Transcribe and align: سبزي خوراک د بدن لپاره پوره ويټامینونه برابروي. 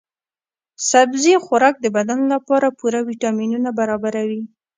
سبزي 0.89 1.33
خوراک 1.45 1.75
د 1.81 1.85
بدن 1.97 2.19
لپاره 2.33 2.67
پوره 2.77 2.99
ويټامینونه 3.07 3.69
برابروي. 3.79 4.41